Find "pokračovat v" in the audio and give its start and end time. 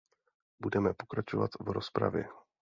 0.93-1.71